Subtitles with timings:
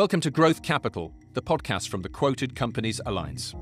[0.00, 3.54] Welcome to Growth Capital, the podcast from the Quoted Companies Alliance.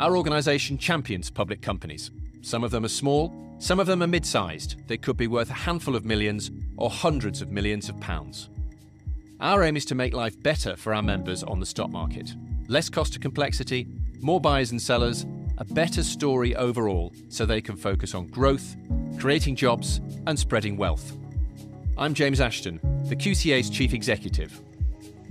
[0.00, 2.10] Our organisation champions public companies.
[2.42, 4.84] Some of them are small, some of them are mid sized.
[4.88, 8.50] They could be worth a handful of millions or hundreds of millions of pounds.
[9.38, 12.34] Our aim is to make life better for our members on the stock market.
[12.66, 13.86] Less cost to complexity,
[14.20, 15.24] more buyers and sellers,
[15.58, 18.74] a better story overall so they can focus on growth,
[19.20, 21.16] creating jobs, and spreading wealth.
[21.96, 24.60] I'm James Ashton, the QCA's Chief Executive.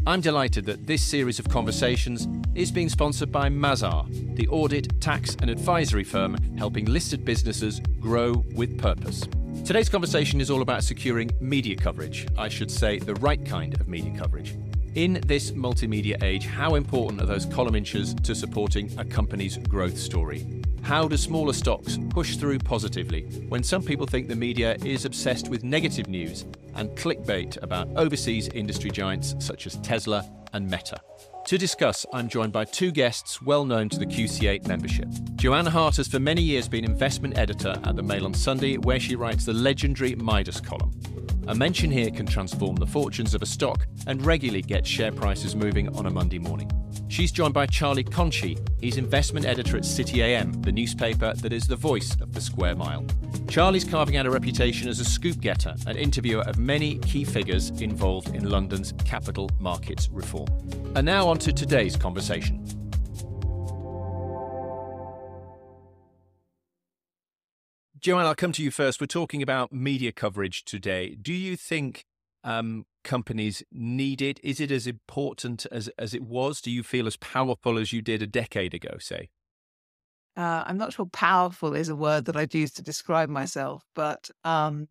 [0.09, 5.37] I'm delighted that this series of conversations is being sponsored by Mazars, the audit, tax,
[5.39, 9.27] and advisory firm helping listed businesses grow with purpose.
[9.63, 13.87] Today's conversation is all about securing media coverage, I should say the right kind of
[13.87, 14.55] media coverage.
[14.95, 19.95] In this multimedia age, how important are those column inches to supporting a company's growth
[19.95, 20.63] story?
[20.81, 25.49] How do smaller stocks push through positively when some people think the media is obsessed
[25.49, 30.99] with negative news and clickbait about overseas industry giants such as Tesla and Meta?
[31.45, 35.07] To discuss, I'm joined by two guests well known to the QCA membership.
[35.35, 38.99] Joanne Hart has for many years been investment editor at the Mail on Sunday, where
[38.99, 40.91] she writes the legendary Midas column.
[41.49, 45.55] A mention here can transform the fortunes of a stock and regularly get share prices
[45.55, 46.69] moving on a Monday morning.
[47.07, 48.59] She's joined by Charlie Conchie.
[48.79, 52.75] He's investment editor at City AM, the newspaper that is the voice of the square
[52.75, 53.03] mile.
[53.47, 57.71] Charlie's carving out a reputation as a scoop getter and interviewer of many key figures
[57.81, 60.49] involved in London's capital markets reform.
[60.95, 62.63] And now on to today's conversation.
[67.99, 69.01] Joanne, I'll come to you first.
[69.01, 71.15] We're talking about media coverage today.
[71.21, 72.05] Do you think
[72.43, 74.39] um, companies need it?
[74.43, 76.61] Is it as important as, as it was?
[76.61, 79.29] Do you feel as powerful as you did a decade ago, say?
[80.37, 84.29] Uh, I'm not sure powerful is a word that I'd use to describe myself, but
[84.45, 84.87] um,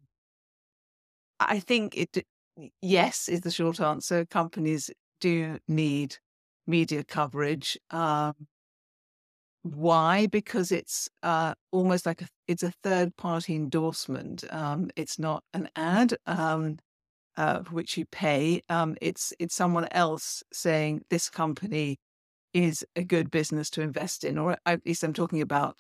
[1.40, 2.26] I think it,
[2.82, 4.26] yes, is the short answer.
[4.26, 6.16] Companies do need
[6.66, 7.78] media coverage.
[7.90, 8.34] Um,
[9.62, 10.26] why?
[10.26, 14.44] Because it's uh, almost like a, it's a third party endorsement.
[14.50, 16.14] Um, it's not an ad.
[16.26, 16.78] Um,
[17.36, 18.60] uh, for which you pay.
[18.68, 21.98] Um, it's it's someone else saying this company
[22.52, 25.76] is a good business to invest in, or at least I'm talking about.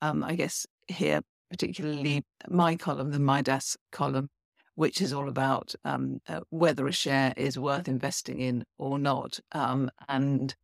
[0.00, 1.20] Um, I guess here
[1.50, 4.28] particularly my column, the Midas column,
[4.74, 9.38] which is all about um, uh, whether a share is worth investing in or not.
[9.52, 10.54] Um, and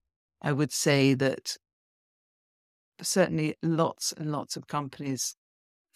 [0.42, 1.56] I would say that
[3.02, 5.34] certainly lots and lots of companies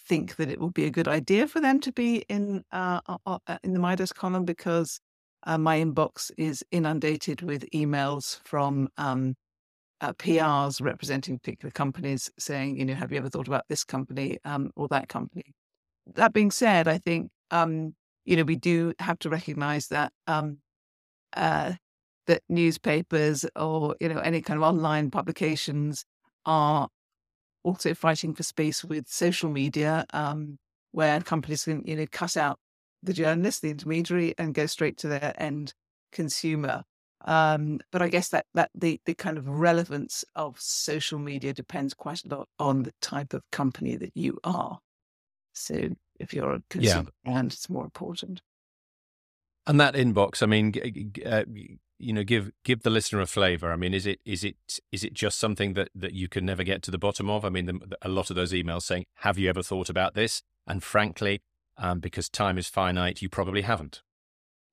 [0.06, 3.38] think that it would be a good idea for them to be in uh, uh,
[3.62, 5.00] in the Midas column because
[5.46, 9.34] uh, my inbox is inundated with emails from um,
[10.00, 14.38] uh, PRs representing particular companies saying, you know, have you ever thought about this company
[14.44, 15.54] um, or that company?
[16.14, 17.94] That being said, I think um,
[18.24, 20.58] you know we do have to recognise that um,
[21.36, 21.72] uh,
[22.26, 26.04] that newspapers or you know any kind of online publications
[26.46, 26.88] are
[27.62, 30.58] also fighting for space with social media, um,
[30.92, 32.58] where companies can you know cut out
[33.02, 35.74] the journalist, the intermediary, and go straight to their end
[36.12, 36.84] consumer.
[37.26, 41.94] Um, but I guess that that the the kind of relevance of social media depends
[41.94, 44.78] quite a lot on the type of company that you are.
[45.54, 45.90] So
[46.20, 47.32] if you're a consumer yeah.
[47.32, 48.42] brand, it's more important.
[49.66, 50.74] And that inbox, I mean,
[51.24, 51.44] uh,
[52.04, 53.72] you know give give the listener a flavor.
[53.72, 54.56] I mean is it is it
[54.92, 57.44] is it just something that that you can never get to the bottom of?
[57.44, 60.42] I mean the, a lot of those emails saying have you ever thought about this?
[60.66, 61.42] And frankly
[61.76, 64.02] um, because time is finite you probably haven't.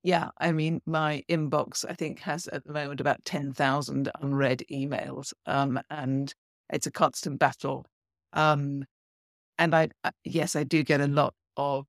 [0.02, 5.32] Yeah i mean my inbox i think has at the moment about 10,000 unread emails
[5.46, 6.34] um, and
[6.70, 7.86] it's a constant battle.
[8.32, 8.84] Um,
[9.58, 11.86] and I, I yes i do get a lot of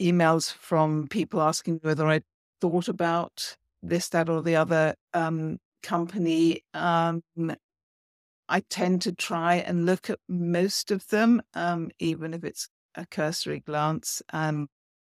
[0.00, 2.20] emails from people asking whether I
[2.60, 7.22] thought about this, that, or the other um, company, um,
[8.48, 13.06] I tend to try and look at most of them, um, even if it's a
[13.06, 14.22] cursory glance.
[14.32, 14.68] Um,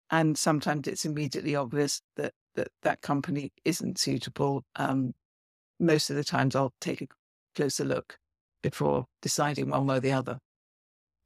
[0.09, 4.63] and sometimes it's immediately obvious that that, that company isn't suitable.
[4.75, 5.13] Um,
[5.79, 7.07] most of the times, I'll take a
[7.55, 8.17] closer look
[8.61, 10.39] before deciding one way or the other.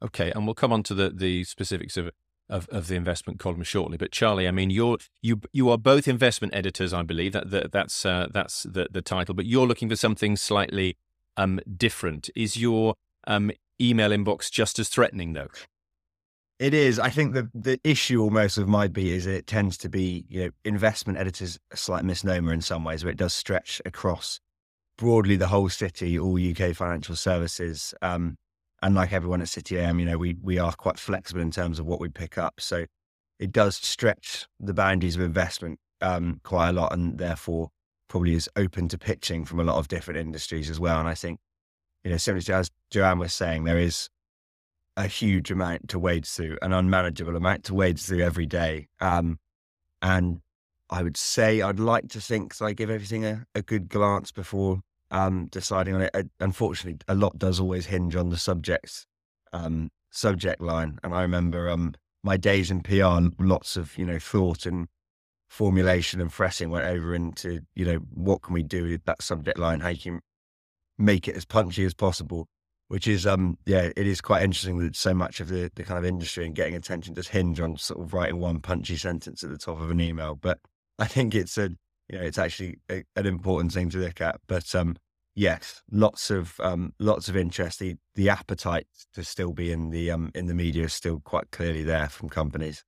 [0.03, 2.09] Okay, and we'll come on to the, the specifics of
[2.49, 3.97] of, of the investment column shortly.
[3.97, 7.71] But Charlie, I mean, you're you you are both investment editors, I believe that, that
[7.71, 9.35] that's uh, that's the the title.
[9.35, 10.97] But you're looking for something slightly
[11.37, 12.29] um, different.
[12.35, 12.95] Is your
[13.27, 13.51] um,
[13.81, 15.49] email inbox just as threatening, though?
[16.57, 16.99] It is.
[16.99, 20.45] I think the the issue almost with my beat is it tends to be you
[20.45, 24.39] know investment editors a slight misnomer in some ways, where it does stretch across
[24.97, 27.93] broadly the whole city, all UK financial services.
[28.01, 28.37] Um,
[28.85, 31.79] and like everyone at City AM, you know, we we are quite flexible in terms
[31.79, 32.61] of what we pick up.
[32.61, 32.85] So
[33.39, 37.71] it does stretch the boundaries of investment um, quite a lot, and therefore
[38.07, 40.99] probably is open to pitching from a lot of different industries as well.
[40.99, 41.39] And I think,
[42.03, 44.07] you know, similar to as Joanne was saying, there is
[44.95, 48.87] a huge amount to wade through, an unmanageable amount to wade through every day.
[49.01, 49.39] Um,
[50.03, 50.41] and
[50.91, 54.31] I would say I'd like to think that I give everything a, a good glance
[54.31, 54.81] before
[55.11, 56.11] um, deciding on it.
[56.13, 59.05] Uh, unfortunately, a lot does always hinge on the subject
[59.53, 60.99] um, subject line.
[61.03, 61.93] And I remember um,
[62.23, 64.87] my days in PR, lots of you know thought and
[65.47, 69.59] formulation and fretting went over into you know what can we do with that subject
[69.59, 69.79] line?
[69.79, 70.21] How can
[70.97, 72.47] make it as punchy as possible.
[72.87, 75.97] Which is um yeah, it is quite interesting that so much of the, the kind
[75.97, 79.49] of industry and getting attention does hinge on sort of writing one punchy sentence at
[79.49, 80.35] the top of an email.
[80.35, 80.59] But
[80.99, 81.71] I think it's a
[82.09, 84.39] you know it's actually a, an important thing to look at.
[84.47, 84.97] But um,
[85.35, 87.79] yes, lots of um, lots of interest.
[87.79, 91.51] The the appetite to still be in the um, in the media is still quite
[91.51, 92.83] clearly there from companies.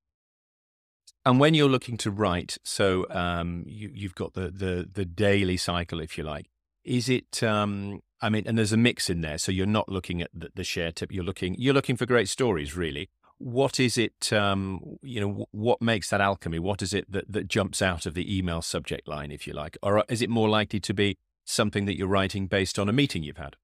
[1.25, 5.57] And when you're looking to write, so um, you, you've got the, the the daily
[5.57, 6.47] cycle, if you like.
[6.85, 7.43] Is it?
[7.43, 9.37] Um, I mean, and there's a mix in there.
[9.37, 11.11] So you're not looking at the, the share tip.
[11.11, 15.81] You're looking you're looking for great stories, really what is it um, you know what
[15.81, 16.59] makes that alchemy?
[16.59, 19.77] What is it that, that jumps out of the email subject line if you like?
[19.83, 23.23] Or is it more likely to be something that you're writing based on a meeting
[23.23, 23.55] you've had?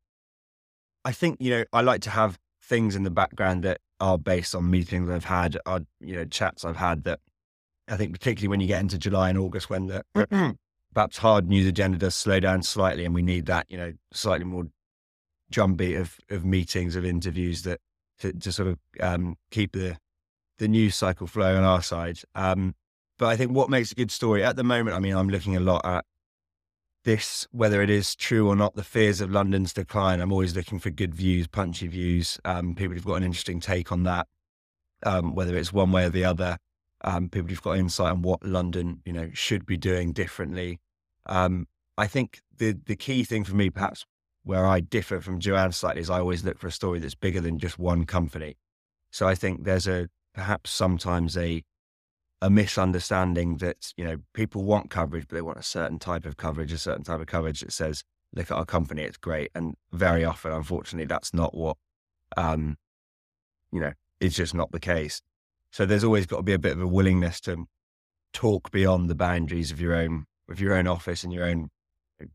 [1.05, 4.55] I think you know i like to have things in the background that are based
[4.55, 7.19] on meetings i've had or you know chats i've had that
[7.87, 10.03] i think particularly when you get into july and august when the
[10.93, 14.45] perhaps hard news agenda does slow down slightly and we need that you know slightly
[14.45, 14.65] more
[15.51, 17.79] drumbeat of, of meetings of interviews that
[18.23, 19.97] to, to sort of um, keep the
[20.59, 22.19] the news cycle flow on our side.
[22.35, 22.75] Um,
[23.17, 25.55] but I think what makes a good story at the moment, I mean, I'm looking
[25.57, 26.05] a lot at
[27.03, 30.21] this, whether it is true or not, the fears of London's decline.
[30.21, 33.91] I'm always looking for good views, punchy views, um, people who've got an interesting take
[33.91, 34.27] on that,
[35.05, 36.57] um, whether it's one way or the other.
[37.05, 40.79] Um, people who've got insight on what London, you know, should be doing differently.
[41.25, 41.67] Um,
[41.97, 44.05] I think the the key thing for me, perhaps
[44.43, 47.41] where I differ from Joanne slightly is I always look for a story that's bigger
[47.41, 48.57] than just one company.
[49.11, 51.63] So I think there's a perhaps sometimes a
[52.41, 56.35] a misunderstanding that you know people want coverage, but they want a certain type of
[56.35, 58.03] coverage, a certain type of coverage that says,
[58.33, 61.77] "Look at our company, it's great." And very often, unfortunately, that's not what
[62.35, 62.77] um,
[63.71, 63.93] you know.
[64.19, 65.21] It's just not the case.
[65.71, 67.65] So there's always got to be a bit of a willingness to
[68.31, 71.69] talk beyond the boundaries of your own of your own office and your own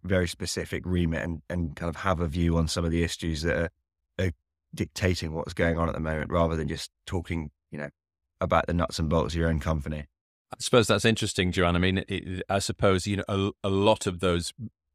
[0.04, 3.42] very specific remit and, and kind of have a view on some of the issues
[3.42, 3.70] that are,
[4.18, 4.30] are
[4.74, 7.90] dictating what's going on at the moment rather than just talking, you know,
[8.40, 10.06] about the nuts and bolts of your own company.
[10.52, 11.76] I suppose that's interesting, Joanne.
[11.76, 14.52] I mean, it, I suppose, you know, a, a lot of those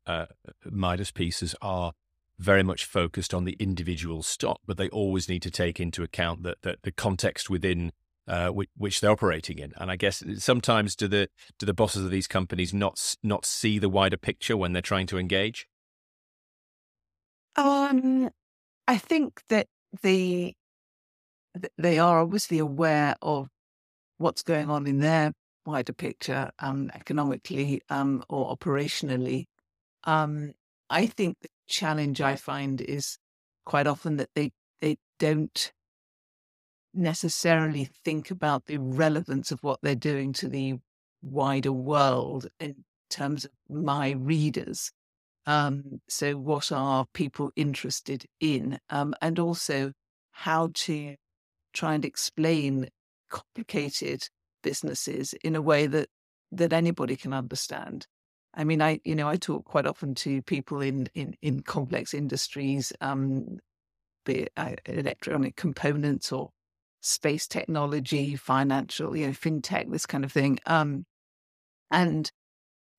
[0.08, 0.26] uh,
[0.66, 1.94] Midas pieces are
[2.40, 6.44] very much focused on the individual stock, but they always need to take into account
[6.44, 7.92] that, that the context within
[8.28, 9.74] uh, which, which, they're operating in.
[9.78, 11.30] And I guess sometimes do the
[11.60, 15.08] do the bosses of these companies not not see the wider picture when they're trying
[15.08, 15.68] to engage?
[17.56, 18.30] Um,
[18.88, 19.68] I think that
[20.02, 20.54] the
[21.78, 23.48] they are obviously aware of
[24.18, 25.34] what's going on in their
[25.66, 29.46] wider picture, um, economically um, or operationally.
[30.04, 30.54] Um,
[30.90, 33.18] I think the challenge I find is
[33.66, 35.72] quite often that they they don't
[36.94, 40.76] necessarily think about the relevance of what they're doing to the
[41.22, 44.92] wider world in terms of my readers.
[45.46, 48.80] Um, so, what are people interested in?
[48.90, 49.92] Um, and also
[50.32, 51.16] how to
[51.74, 52.90] try and explain
[53.30, 54.30] complicated
[54.62, 56.10] businesses in a way that
[56.52, 58.08] that anybody can understand.
[58.54, 62.14] I mean, I you know I talk quite often to people in in, in complex
[62.14, 63.60] industries, um,
[64.26, 66.52] be it uh, electronic components or
[67.04, 70.60] space technology, financial, you know, fintech, this kind of thing.
[70.66, 71.06] Um,
[71.92, 72.32] and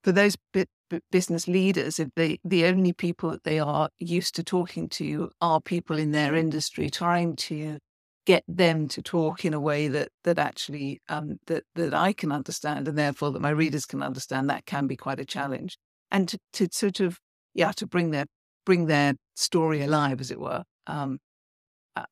[0.04, 4.34] for those b- b- business leaders, if they the only people that they are used
[4.36, 7.78] to talking to are people in their industry, trying to
[8.26, 12.30] get them to talk in a way that that actually um, that that I can
[12.30, 15.78] understand, and therefore that my readers can understand, that can be quite a challenge.
[16.10, 17.18] And to, to sort of
[17.54, 18.26] yeah, to bring their
[18.66, 20.64] bring their story alive, as it were.
[20.86, 21.18] Um,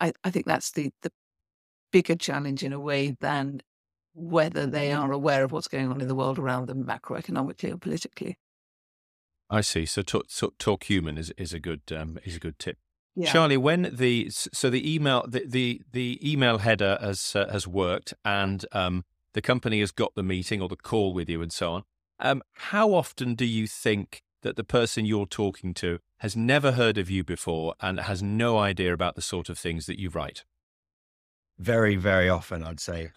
[0.00, 1.10] I, I think that's the, the
[1.92, 3.62] bigger challenge in a way than
[4.14, 7.78] whether they are aware of what's going on in the world around them macroeconomically or
[7.78, 8.36] politically.
[9.48, 9.86] I see.
[9.86, 10.26] So talk,
[10.58, 12.78] talk human is, is a good um, is a good tip.
[13.14, 13.30] Yeah.
[13.30, 18.14] Charlie, when the so the email the the, the email header has uh, has worked
[18.24, 21.72] and um, the company has got the meeting or the call with you and so
[21.72, 21.82] on.
[22.18, 26.96] Um, how often do you think that the person you're talking to has never heard
[26.96, 30.44] of you before and has no idea about the sort of things that you write?
[31.62, 33.10] Very, very often, I'd say.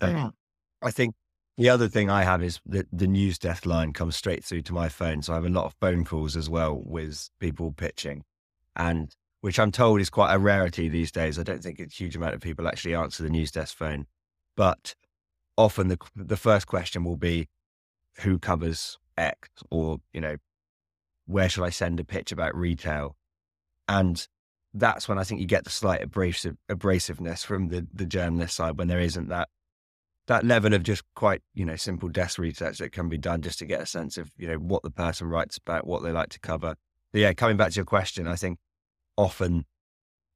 [0.00, 0.30] uh,
[0.82, 1.14] I think
[1.56, 4.72] The other thing I have is that the news desk line comes straight through to
[4.74, 5.22] my phone.
[5.22, 8.24] So I have a lot of phone calls as well with people pitching,
[8.74, 11.38] and which I'm told is quite a rarity these days.
[11.38, 14.06] I don't think a huge amount of people actually answer the news desk phone,
[14.56, 14.94] but
[15.56, 17.48] often the the first question will be,
[18.22, 20.36] "Who covers X?" or you know,
[21.26, 23.16] "Where should I send a pitch about retail?"
[23.86, 24.26] And
[24.74, 28.76] that's when I think you get the slight abrasive, abrasiveness from the the journalist side
[28.76, 29.48] when there isn't that
[30.26, 33.58] that level of just quite you know simple desk research that can be done just
[33.60, 36.30] to get a sense of you know what the person writes about, what they like
[36.30, 36.74] to cover.
[37.12, 38.58] But yeah, coming back to your question, I think
[39.16, 39.64] often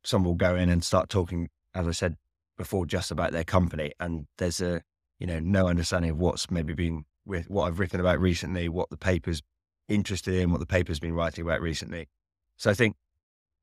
[0.04, 2.16] someone will go in and start talking, as I said
[2.56, 4.82] before, just about their company, and there's a
[5.18, 8.90] you know no understanding of what's maybe been with what I've written about recently, what
[8.90, 9.42] the paper's
[9.88, 12.08] interested in, what the paper's been writing about recently.
[12.56, 12.96] So I think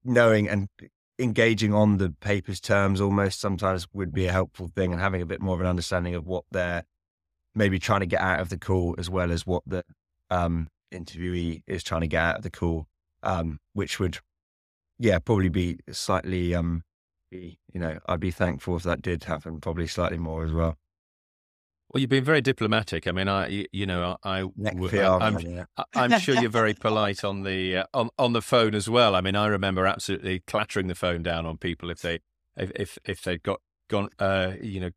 [0.06, 0.70] knowing and
[1.18, 5.26] engaging on the paper's terms almost sometimes would be a helpful thing and having a
[5.26, 6.84] bit more of an understanding of what they're
[7.54, 9.84] maybe trying to get out of the call as well as what the
[10.30, 12.88] um, interviewee is trying to get out of the call,
[13.24, 14.20] um, which would,
[15.00, 16.84] yeah, probably be slightly, um,
[17.32, 20.78] be, you know, I'd be thankful if that did happen, probably slightly more as well.
[21.96, 23.08] Well, you've been very diplomatic.
[23.08, 24.44] I mean, I, you know, I,
[25.96, 29.16] I am sure you're very polite on the uh, on on the phone as well.
[29.16, 32.20] I mean, I remember absolutely clattering the phone down on people if they
[32.58, 34.90] if if, if they'd got gone, uh, you know,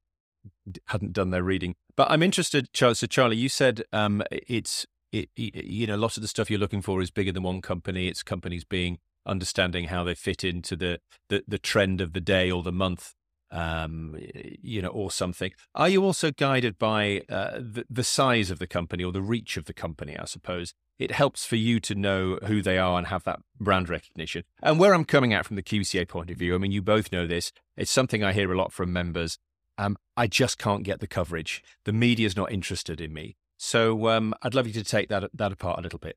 [0.89, 1.77] hadn't done their reading.
[1.97, 2.97] But I'm interested, Charlie.
[2.97, 6.59] So, Charlie, you said um, it's it, you know, a lot of the stuff you're
[6.59, 8.09] looking for is bigger than one company.
[8.09, 12.51] It's companies being understanding how they fit into the the, the trend of the day
[12.51, 13.15] or the month
[13.51, 14.17] um,
[14.63, 15.53] you know, or something.
[15.75, 19.57] Are you also guided by uh, the, the size of the company or the reach
[19.57, 20.17] of the company?
[20.19, 23.89] I suppose it helps for you to know who they are and have that brand
[23.89, 24.45] recognition.
[24.63, 27.13] And where I'm coming at from the QCA point of view, I mean, you both
[27.13, 27.53] know this.
[27.77, 29.39] It's something I hear a lot from members.
[29.79, 31.63] Um, I just can't get the coverage.
[31.85, 33.37] The media's not interested in me.
[33.57, 36.17] So um, I'd love you to take that that apart a little bit.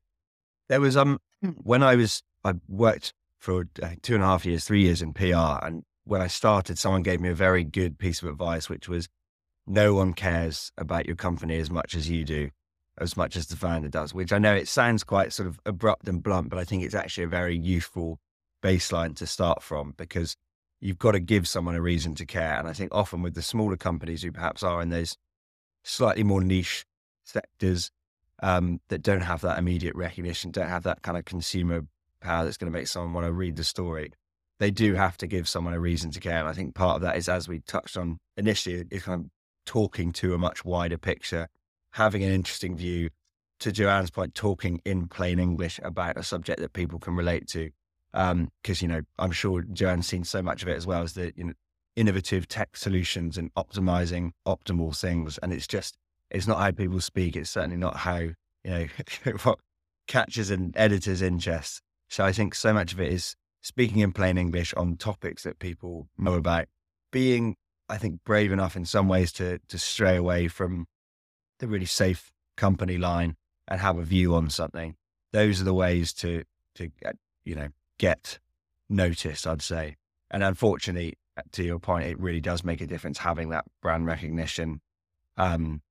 [0.68, 1.20] There was um
[1.62, 5.12] when I was I worked for uh, two and a half years, three years in
[5.12, 8.88] PR, and when I started, someone gave me a very good piece of advice, which
[8.88, 9.08] was
[9.66, 12.50] no one cares about your company as much as you do,
[12.98, 16.08] as much as the founder does, which I know it sounds quite sort of abrupt
[16.08, 18.18] and blunt, but I think it's actually a very useful
[18.62, 20.36] baseline to start from because
[20.80, 22.58] you've got to give someone a reason to care.
[22.58, 25.16] And I think often with the smaller companies who perhaps are in those
[25.84, 26.84] slightly more niche
[27.24, 27.90] sectors
[28.42, 31.86] um, that don't have that immediate recognition, don't have that kind of consumer
[32.20, 34.12] power that's going to make someone want to read the story
[34.62, 36.38] they do have to give someone a reason to care.
[36.38, 39.30] And I think part of that is, as we touched on initially, is kind of
[39.66, 41.48] talking to a much wider picture,
[41.94, 43.10] having an interesting view.
[43.58, 47.70] To Joanne's point, talking in plain English about a subject that people can relate to.
[48.12, 48.50] Because, um,
[48.80, 51.44] you know, I'm sure Joanne's seen so much of it as well as the you
[51.44, 51.52] know,
[51.96, 55.38] innovative tech solutions and optimizing optimal things.
[55.38, 55.96] And it's just,
[56.30, 57.34] it's not how people speak.
[57.36, 58.86] It's certainly not how, you know,
[59.42, 59.58] what
[60.06, 61.80] catches an editor's interest.
[62.10, 65.58] So I think so much of it is speaking in plain English on topics that
[65.58, 66.66] people know about,
[67.10, 67.56] being,
[67.88, 70.86] I think, brave enough in some ways to to stray away from
[71.58, 73.36] the really safe company line
[73.68, 74.96] and have a view on something.
[75.32, 78.38] Those are the ways to to get, you know get
[78.88, 79.46] noticed.
[79.46, 79.96] I'd say,
[80.30, 81.14] and unfortunately,
[81.52, 84.80] to your point, it really does make a difference having that brand recognition.
[85.36, 85.82] Um,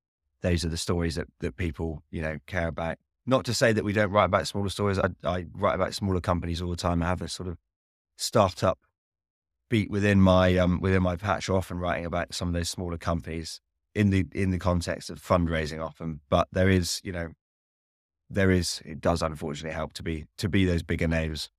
[0.42, 3.84] those are the stories that that people you know care about not to say that
[3.84, 5.00] we don't write about smaller stories.
[5.00, 7.02] I, I write about smaller companies all the time.
[7.02, 7.58] I have a sort of
[8.18, 8.80] startup
[9.70, 11.50] beat within my um, within my patch.
[11.50, 13.62] Often writing about some of those smaller companies
[13.94, 16.22] in the in the context of fundraising often.
[16.30, 17.30] But there is, you know,
[18.30, 18.82] there is.
[18.86, 21.50] It does unfortunately help to be to be those bigger names.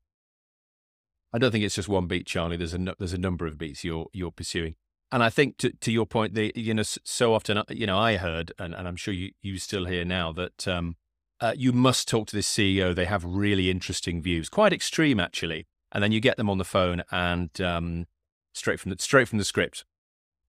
[1.33, 2.57] I don't think it's just one beat, Charlie.
[2.57, 4.77] There's a there's a number of beats you're you're pursuing.
[5.11, 7.99] And I think to, to your point, the you know so often uh, you know
[7.99, 10.97] I heard, and, and I'm sure you you still hear now that um,
[11.43, 12.95] uh, you must talk to this CEO.
[12.95, 15.67] They have really interesting views, quite extreme actually.
[15.91, 18.07] And then you get them on the phone and um,
[18.55, 19.85] straight from the straight from the script.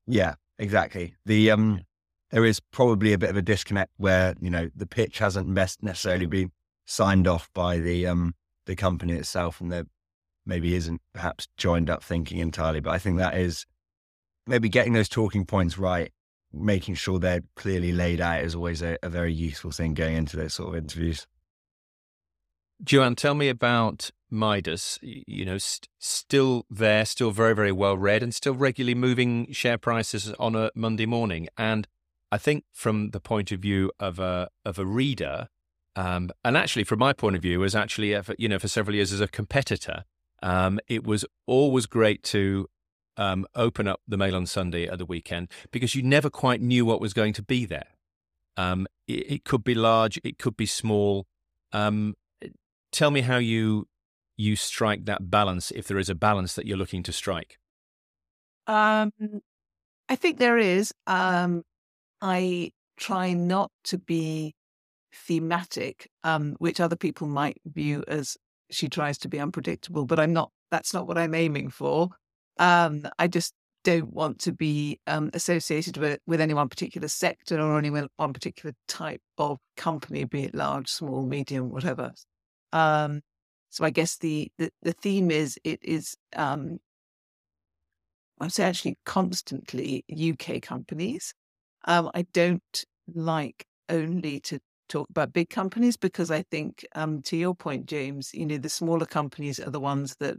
[0.05, 1.15] Yeah, exactly.
[1.25, 1.81] The um,
[2.29, 6.27] there is probably a bit of a disconnect where you know the pitch hasn't necessarily
[6.27, 6.51] been
[6.85, 8.35] signed off by the um
[8.67, 9.88] the company itself, and there
[10.45, 12.79] maybe isn't perhaps joined up thinking entirely.
[12.79, 13.65] But I think that is
[14.45, 16.13] maybe getting those talking points right
[16.53, 20.38] making sure they're clearly laid out is always a, a very useful thing going into
[20.38, 21.27] those sort of interviews.
[22.83, 25.00] Joanne, tell me about Midas.
[25.01, 29.77] You know, st- still there, still very, very well read, and still regularly moving share
[29.77, 31.48] prices on a Monday morning.
[31.57, 31.88] And
[32.31, 35.48] I think from the point of view of a of a reader,
[35.95, 39.13] um, and actually from my point of view, as actually you know for several years
[39.13, 40.03] as a competitor,
[40.41, 42.67] um, it was always great to
[43.17, 46.86] um, open up the mail on Sunday at the weekend because you never quite knew
[46.86, 47.88] what was going to be there.
[48.58, 51.25] Um, it, it, could be large, it could be small.
[51.72, 52.15] Um,
[52.91, 53.88] tell me how you
[54.36, 57.60] you strike that balance, if there is a balance that you're looking to strike.
[58.65, 59.12] Um,
[60.10, 60.91] I think there is.
[61.05, 61.63] Um,
[62.22, 64.55] I try not to be
[65.13, 68.38] thematic, um, which other people might view as
[68.72, 70.51] she tries to be unpredictable, but I'm not.
[70.72, 72.10] That's not what I'm aiming for.
[72.57, 77.60] Um, I just don't want to be um, associated with, with any one particular sector
[77.60, 82.13] or any one particular type of company, be it large, small, medium, whatever.
[82.72, 83.22] Um,
[83.69, 86.79] so I guess the, the, the theme is it is um,
[88.39, 91.33] I would say actually constantly UK companies.
[91.86, 97.38] Um, I don't like only to talk about big companies because I think, um, to
[97.38, 100.38] your point, James, you know, the smaller companies are the ones that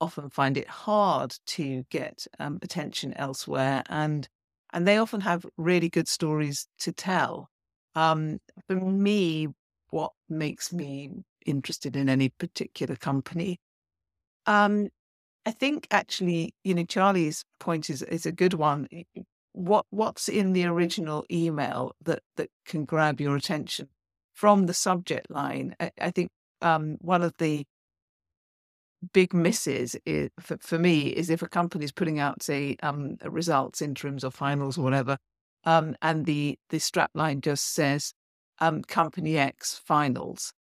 [0.00, 4.28] often find it hard to get um, attention elsewhere, and
[4.72, 7.48] and they often have really good stories to tell.
[7.94, 8.38] Um,
[8.68, 9.48] for me,
[9.90, 11.10] what makes me
[11.46, 13.58] interested in any particular company,
[14.46, 14.88] um,
[15.46, 18.88] I think actually, you know, Charlie's point is is a good one.
[19.52, 23.88] What what's in the original email that that can grab your attention
[24.34, 25.74] from the subject line?
[25.80, 26.30] I, I think
[26.62, 27.64] um, one of the
[29.12, 33.16] big misses is, for, for me is if a company is putting out, say, um,
[33.24, 35.18] results, interims or finals or whatever,
[35.64, 38.14] um, and the the strap line just says
[38.60, 40.52] um, company X finals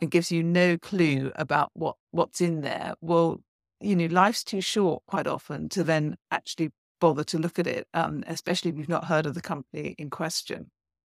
[0.00, 2.94] and gives you no clue about what what's in there.
[3.00, 3.40] Well,
[3.80, 7.86] you know, life's too short quite often to then actually bother to look at it,
[7.94, 10.70] um, especially if you've not heard of the company in question.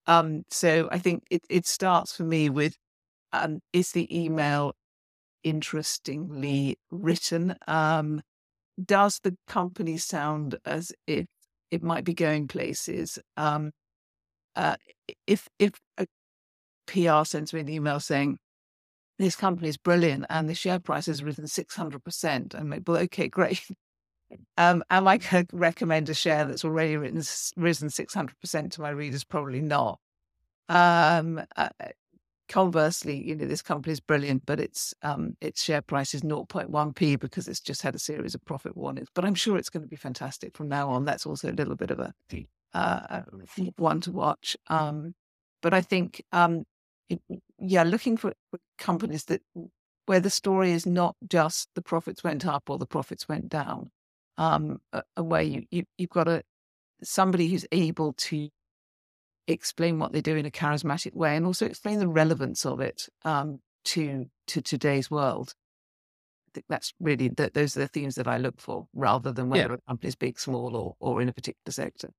[0.06, 2.76] Um, so I think it, it starts for me with
[3.32, 4.75] um, is the email
[5.47, 7.55] interestingly written.
[7.69, 8.21] Um,
[8.85, 11.26] does the company sound as if
[11.71, 13.19] it might be going places?
[13.37, 13.71] Um,
[14.57, 14.76] uh,
[15.26, 16.07] if if a
[16.87, 18.38] PR sends me an email saying
[19.19, 22.82] this company is brilliant and the share price has risen six hundred percent, I'm like,
[22.87, 23.63] well, okay, great.
[24.56, 27.23] Um, am I going to recommend a share that's already written,
[27.56, 29.23] risen 600% to my readers?
[29.23, 30.00] Probably not.
[30.69, 31.69] Um, uh,
[32.49, 37.19] conversely, you know, this company is brilliant, but its um, its share price is 0.1p
[37.19, 39.09] because it's just had a series of profit warnings.
[39.15, 41.04] But I'm sure it's going to be fantastic from now on.
[41.04, 42.13] That's also a little bit of a
[42.75, 43.23] uh,
[43.76, 44.56] one to watch.
[44.69, 45.15] Um,
[45.63, 46.65] but I think, um,
[47.09, 47.21] it,
[47.59, 48.35] yeah, looking for
[48.78, 49.43] companies that
[50.06, 53.91] where the story is not just the profits went up or the profits went down,
[54.39, 54.80] um,
[55.19, 56.43] way you, you you've got a
[57.02, 58.49] somebody who's able to
[59.49, 63.09] explain what they do in a charismatic way and also explain the relevance of it
[63.25, 65.54] um, to to today's world.
[66.49, 69.50] I think that's really the, those are the themes that I look for, rather than
[69.50, 69.75] whether yeah.
[69.75, 72.11] a company is big, small, or or in a particular sector.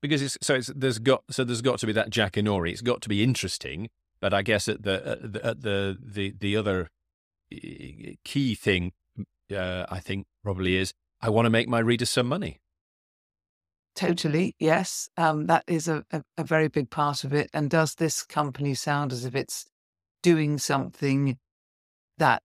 [0.00, 2.70] Because it's, so it's, there's got so there's got to be that Jackanory.
[2.70, 3.88] It's got to be interesting,
[4.20, 6.90] but I guess at the at the at the, the the other
[8.24, 8.92] key thing,
[9.54, 12.60] uh, I think probably is I want to make my readers some money.
[13.94, 15.08] Totally, yes.
[15.16, 17.48] Um, that is a, a, a, very big part of it.
[17.54, 19.66] And does this company sound as if it's
[20.22, 21.38] doing something
[22.18, 22.42] that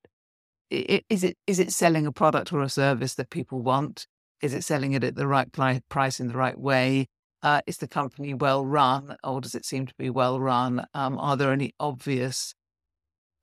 [0.69, 4.05] is it is it selling a product or a service that people want?
[4.41, 7.07] Is it selling it at the right price in the right way?
[7.41, 10.85] Uh, is the company well run, or does it seem to be well run?
[10.93, 12.53] Um, are there any obvious,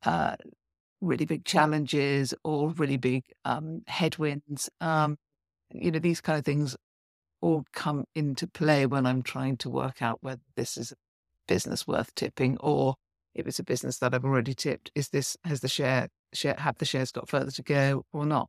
[0.04, 0.36] uh,
[1.00, 4.68] really big challenges or really big um, headwinds?
[4.80, 5.16] Um,
[5.72, 6.76] you know, these kind of things
[7.46, 10.96] all come into play when I'm trying to work out whether this is a
[11.46, 12.96] business worth tipping or
[13.36, 16.78] if it's a business that I've already tipped, is this has the share share have
[16.78, 18.48] the shares got further to go or not?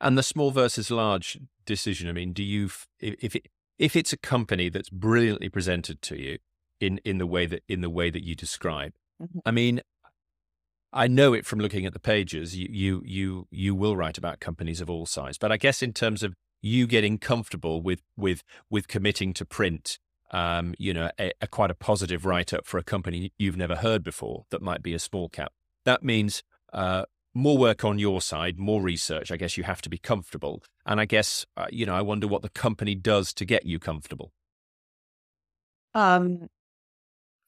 [0.00, 2.08] And the small versus large decision.
[2.08, 3.46] I mean, do you if it,
[3.78, 6.38] if it's a company that's brilliantly presented to you
[6.80, 9.38] in in the way that in the way that you describe, mm-hmm.
[9.44, 9.82] I mean,
[10.92, 12.56] I know it from looking at the pages.
[12.56, 15.92] You you you you will write about companies of all size, but I guess in
[15.92, 19.98] terms of you getting comfortable with with with committing to print
[20.30, 23.76] um, you know, a, a, quite a positive write up for a company you've never
[23.76, 25.52] heard before that might be a small cap.
[25.84, 26.42] That means
[26.72, 29.30] uh, more work on your side, more research.
[29.30, 30.62] I guess you have to be comfortable.
[30.84, 33.78] And I guess, uh, you know, I wonder what the company does to get you
[33.78, 34.32] comfortable.
[35.94, 36.48] Um,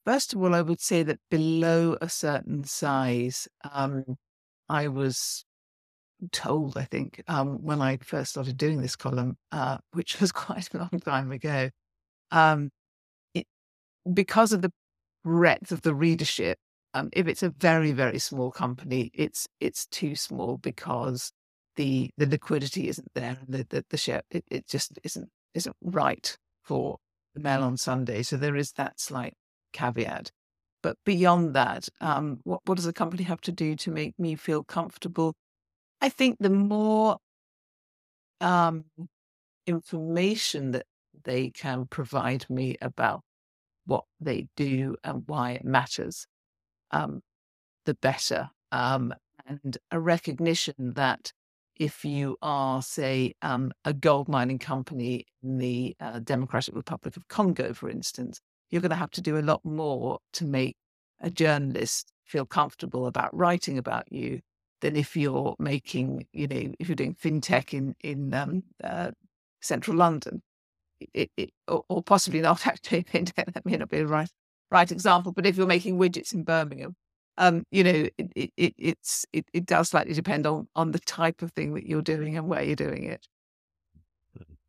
[0.05, 4.17] first of all, I would say that below a certain size, um,
[4.69, 5.45] I was
[6.33, 10.73] told, I think, um, when I first started doing this column, uh, which was quite
[10.75, 11.71] a long time ago,
[12.31, 12.71] um,
[13.35, 13.47] it,
[14.13, 14.73] because of the
[15.25, 16.59] breadth of the readership,
[16.95, 21.33] um, if it's a very very small company, it's it's too small because
[21.77, 25.77] the the liquidity isn't there and the the, the share it, it just isn't isn't
[25.83, 26.99] right for
[27.35, 28.23] the Mail on Sunday.
[28.23, 29.35] So there is that slight
[29.73, 30.31] caveat.
[30.83, 34.37] But beyond that, um, what, what does a company have to do to make me
[34.37, 35.35] feel comfortable?
[36.01, 37.19] I think the more
[38.41, 38.85] um,
[39.67, 40.87] information that
[41.25, 43.23] they can provide me about
[43.87, 46.27] what they do and why it matters,
[46.91, 47.21] um,
[47.87, 48.51] the better.
[48.71, 49.15] Um,
[49.47, 51.33] and a recognition that
[51.77, 57.27] if you are, say, um, a gold mining company in the uh, Democratic Republic of
[57.29, 60.77] Congo, for instance, you're going to have to do a lot more to make
[61.21, 64.41] a journalist feel comfortable about writing about you
[64.81, 69.11] than if you're making, you know, if you're doing fintech in in um, uh,
[69.61, 70.43] central London,
[71.15, 73.53] it, it, or, or, possibly not actually fintech.
[73.53, 74.31] That may not be the right
[74.71, 76.95] right example, but if you're making widgets in Birmingham,
[77.39, 80.99] um, you know, it, it, it it's it, it does slightly depend on on the
[80.99, 83.27] type of thing that you're doing and where you're doing it.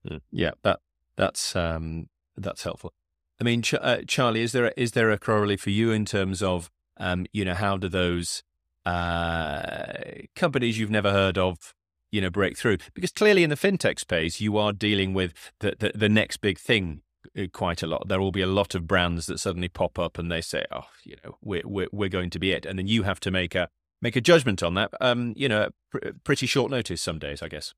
[0.06, 0.17] Mm-hmm.
[0.32, 0.80] Yeah, that
[1.17, 2.93] that's um, that's helpful.
[3.41, 6.06] I mean, Ch- uh, Charlie, is there a, is there a corollary for you in
[6.06, 8.43] terms of um, you know how do those
[8.86, 9.94] uh,
[10.36, 11.74] companies you've never heard of
[12.12, 12.78] you know break through?
[12.94, 16.58] Because clearly in the fintech space, you are dealing with the, the, the next big
[16.58, 17.02] thing
[17.38, 18.08] uh, quite a lot.
[18.08, 20.88] There will be a lot of brands that suddenly pop up and they say, "Oh,
[21.04, 23.56] you know, we're we're, we're going to be it," and then you have to make
[23.56, 23.70] a
[24.02, 24.94] make a judgment on that.
[25.02, 27.74] Um, you know, pr- pretty short notice some days, I guess.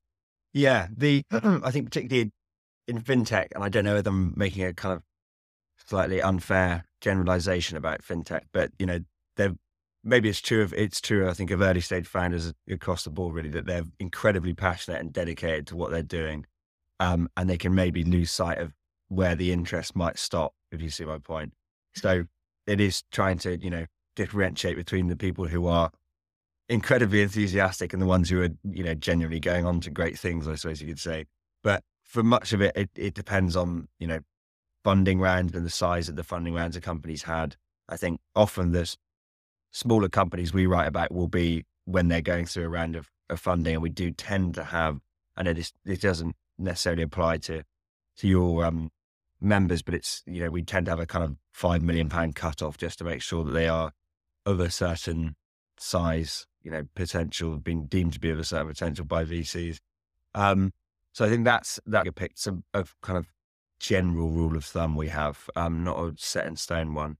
[0.52, 2.32] Yeah, the I think particularly
[2.88, 5.02] in fintech, and I don't know if I'm making a kind of
[5.86, 9.00] slightly unfair generalization about fintech, but you know,
[9.36, 9.54] they're
[10.04, 11.28] maybe it's true of it's true.
[11.28, 15.12] I think of early stage founders across the board, really, that they're incredibly passionate and
[15.12, 16.46] dedicated to what they're doing,
[17.00, 18.72] um, and they can maybe lose sight of
[19.08, 20.54] where the interest might stop.
[20.70, 21.52] If you see my point,
[21.94, 22.24] so
[22.66, 23.86] it is trying to you know
[24.16, 25.90] differentiate between the people who are
[26.68, 30.48] incredibly enthusiastic and the ones who are you know genuinely going on to great things.
[30.48, 31.26] I suppose you could say,
[31.62, 34.20] but for much of it, it, it depends on you know
[34.84, 37.56] funding rounds and the size of the funding rounds the companies had.
[37.88, 38.94] I think often the
[39.72, 43.40] smaller companies we write about will be when they're going through a round of, of
[43.40, 45.00] funding, and we do tend to have,
[45.36, 47.64] and it, is, this doesn't necessarily apply to
[48.18, 48.90] to your um,
[49.40, 52.36] members, but it's you know we tend to have a kind of five million pound
[52.36, 53.92] cutoff just to make sure that they are
[54.46, 55.36] of a certain
[55.78, 59.78] size, you know, potential, being deemed to be of a certain potential by VCs.
[60.34, 60.72] Um,
[61.12, 63.26] so I think that's that picked some of kind of
[63.78, 67.16] general rule of thumb we have, um, not a set in stone one.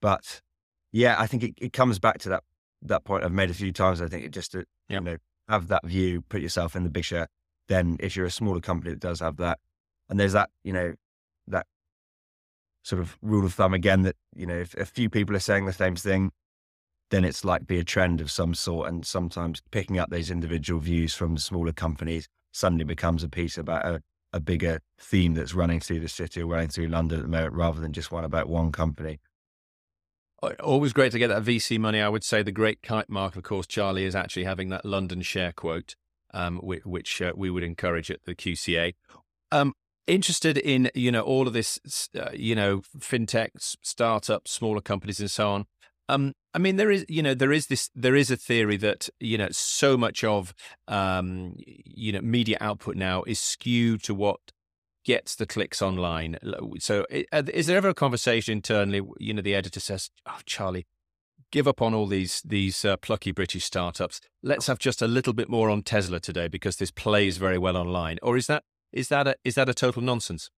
[0.00, 0.42] But
[0.92, 2.44] yeah, I think it, it comes back to that
[2.82, 4.00] that point I've made a few times.
[4.00, 4.66] I think it just to yep.
[4.88, 5.16] you know
[5.48, 7.26] have that view, put yourself in the big picture.
[7.68, 9.58] Then if you're a smaller company that does have that,
[10.08, 10.94] and there's that you know
[11.48, 11.66] that
[12.84, 15.66] sort of rule of thumb again that you know if a few people are saying
[15.66, 16.32] the same thing,
[17.10, 18.88] then it's like be a trend of some sort.
[18.88, 23.86] And sometimes picking up those individual views from smaller companies suddenly becomes a piece about
[23.86, 24.02] a
[24.34, 27.52] a bigger theme that's running through the city or running through London at the moment,
[27.52, 29.20] rather than just one about one company.
[30.42, 32.00] Always great to get that VC money.
[32.00, 35.22] I would say the great kite mark, of course, Charlie, is actually having that London
[35.22, 35.94] share quote,
[36.34, 38.94] um, which, which uh, we would encourage at the QCA.
[39.52, 39.74] Um,
[40.08, 41.78] interested in you know all of this,
[42.18, 43.50] uh, you know, fintech
[43.82, 45.66] startups, smaller companies, and so on.
[46.08, 49.08] Um, I mean, there is, you know, there is this, there is a theory that,
[49.20, 50.52] you know, so much of,
[50.88, 54.40] um, you know, media output now is skewed to what
[55.04, 56.36] gets the clicks online.
[56.78, 59.02] So, is there ever a conversation internally?
[59.18, 60.86] You know, the editor says, "Oh, Charlie,
[61.50, 64.20] give up on all these these uh, plucky British startups.
[64.42, 67.76] Let's have just a little bit more on Tesla today because this plays very well
[67.76, 70.50] online." Or is that is that a is that a total nonsense?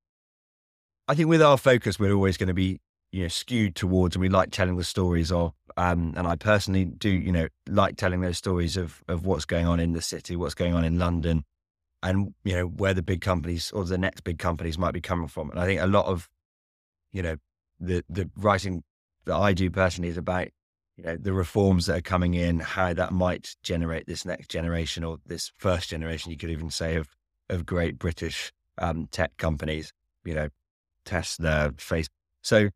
[1.06, 2.80] I think with our focus, we're always going to be
[3.14, 6.84] you know skewed towards and we like telling the stories of um, and I personally
[6.84, 10.34] do you know like telling those stories of of what's going on in the city
[10.34, 11.44] what's going on in London
[12.04, 15.26] and you know where the big companies or the next big companies might be coming
[15.26, 16.28] from and I think a lot of
[17.12, 17.36] you know
[17.80, 18.84] the the writing
[19.24, 20.48] that I do personally is about
[20.96, 25.02] you know the reforms that are coming in how that might generate this next generation
[25.02, 27.08] or this first generation you could even say of
[27.48, 29.92] of great British um, tech companies
[30.24, 30.48] you know
[31.04, 32.08] Tesla Facebook
[32.42, 32.68] so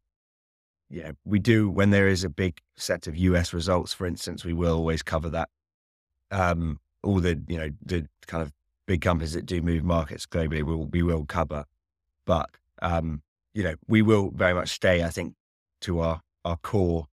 [0.91, 4.55] yeah, we do when there is a big set of US results, for instance, we
[4.55, 5.49] will always cover that.
[6.31, 8.53] Um, all the you know the kind of
[8.89, 11.65] big companies that do move markets globally, will we will cover,
[12.27, 12.51] but
[12.83, 13.23] um,
[13.55, 15.35] you know we will very much stay, I think,
[15.83, 17.07] to our our core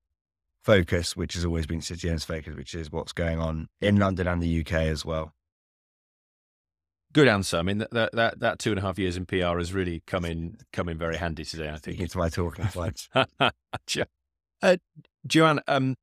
[0.63, 4.25] focus, which has always been City AM's focus, which is what's going on in London
[4.25, 5.33] and the UK as well.
[7.13, 7.57] Good answer.
[7.57, 10.25] I mean, that, that that two and a half years in PR has really come
[10.25, 11.69] in come in very handy today.
[11.69, 13.09] I think it's my talking points.
[13.13, 14.77] uh,
[15.27, 15.95] Joanne, um,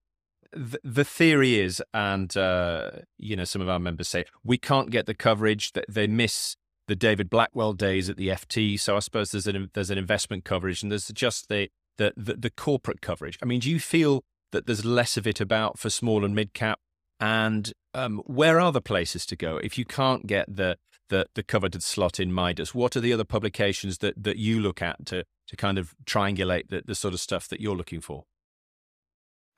[0.53, 4.91] the, the, theory is, and uh, you know, some of our members say we can't
[4.91, 8.79] get the coverage that they miss the the David Blackwell days at the FT.
[8.79, 12.35] So I suppose there's an there's an investment coverage, and there's just the the the,
[12.35, 13.39] the corporate coverage.
[13.43, 16.53] I mean, do you feel that there's less of it about for small and mid
[16.53, 16.81] cap?
[17.19, 20.77] And um, where are the places to go if you can't get the
[21.09, 22.75] the, the coveted slot in Midas?
[22.75, 26.69] What are the other publications that that you look at to to kind of triangulate
[26.69, 28.25] the, the sort of stuff that you're looking for?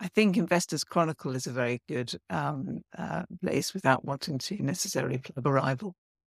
[0.01, 5.19] I think Investors Chronicle is a very good um, uh, place without wanting to necessarily
[5.19, 5.95] plug a rival.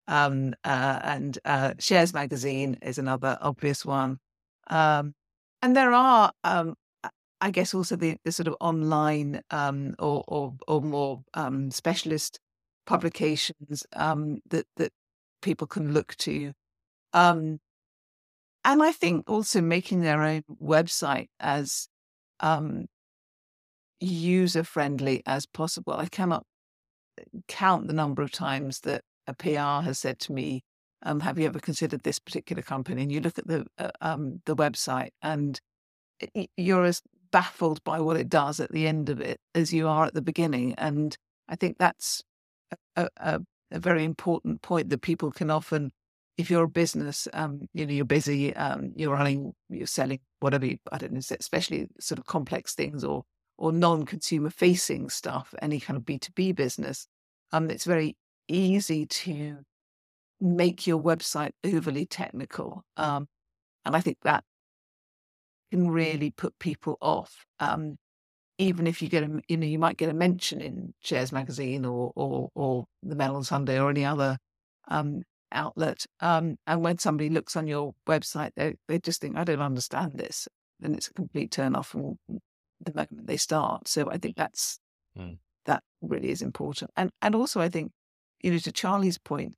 [0.08, 4.18] Um, uh, and uh, Shares Magazine is another obvious one.
[4.68, 5.14] Um,
[5.62, 6.74] and there are, um,
[7.40, 12.38] I guess, also the, the sort of online um, or, or, or more um, specialist
[12.86, 14.92] publications that that
[15.42, 16.52] people can look to.
[17.12, 21.88] and I think also making their own website as
[24.00, 25.94] user friendly as possible.
[25.94, 26.44] I cannot
[27.20, 30.62] uh, count the number of times that a PR has said to me,
[31.02, 34.42] um, "Have you ever considered this particular company?" And you look at the uh, um,
[34.46, 35.60] the website, and
[36.56, 40.06] you're as baffled by what it does at the end of it as you are
[40.06, 40.74] at the beginning.
[40.74, 41.16] And
[41.48, 42.22] I think that's
[42.96, 45.90] a, a, a very important point that people can often,
[46.38, 50.66] if you're a business, um, you know, you're busy, um, you're running, you're selling whatever,
[50.66, 53.24] you, I don't know, especially sort of complex things or
[53.58, 57.06] or non-consumer facing stuff, any kind of B2B business,
[57.52, 58.16] um, it's very
[58.48, 59.58] easy to
[60.40, 62.84] make your website overly technical.
[62.96, 63.28] Um,
[63.84, 64.44] and I think that
[65.70, 67.44] can really put people off.
[67.60, 67.96] Um,
[68.58, 71.84] even if you get a, you know, you might get a mention in Shares Magazine
[71.84, 74.38] or or, or the Mail on Sunday or any other
[74.88, 76.06] um, outlet.
[76.20, 80.12] Um, and when somebody looks on your website, they they just think, I don't understand
[80.14, 80.48] this.
[80.80, 82.18] Then it's a complete turn off and
[82.80, 83.88] the moment they start.
[83.88, 84.78] So I think that's
[85.18, 85.38] mm.
[85.64, 86.90] that really is important.
[86.96, 87.92] And and also I think,
[88.42, 89.54] you know, to Charlie's point,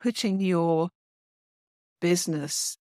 [0.00, 0.90] putting your
[2.00, 2.76] business,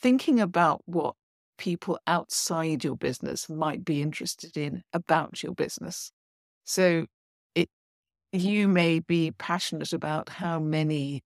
[0.00, 1.14] thinking about what
[1.58, 6.12] people outside your business might be interested in about your business.
[6.64, 7.06] So
[7.54, 7.68] it
[8.32, 11.22] you may be passionate about how many